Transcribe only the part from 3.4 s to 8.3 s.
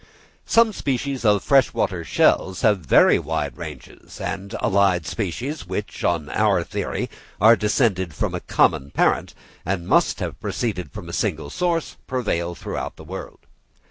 ranges, and allied species which, on our theory, are descended